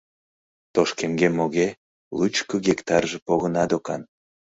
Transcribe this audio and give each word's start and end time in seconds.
Тошкемге-моге 0.73 1.67
лучко 2.17 2.55
гектарже 2.67 3.17
погына 3.27 3.63
докан. 3.69 4.01